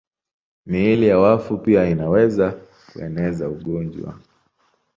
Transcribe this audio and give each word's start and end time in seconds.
Miili 0.65 1.07
ya 1.07 1.19
wafu 1.19 1.57
pia 1.57 1.85
inaweza 1.89 2.53
kueneza 2.93 3.49
ugonjwa. 3.49 4.19